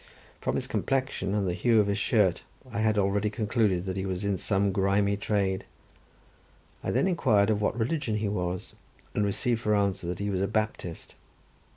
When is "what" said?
7.61-7.77